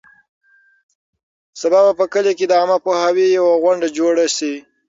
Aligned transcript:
سبا 1.61 1.79
به 1.87 1.93
په 1.99 2.05
کلي 2.13 2.33
کې 2.37 2.45
د 2.47 2.53
عامه 2.59 2.77
پوهاوي 2.85 3.25
یوه 3.37 3.53
غونډه 3.63 3.87
جوړه 3.97 4.25
شي. 4.35 4.53